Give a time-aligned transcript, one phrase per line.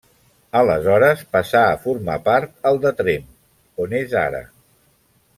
[0.59, 3.27] Aleshores passà a formar part al de Tremp,
[3.85, 4.41] on és ara.